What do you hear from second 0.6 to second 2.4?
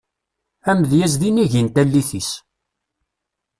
Amedyaz d inigi n tallit-is.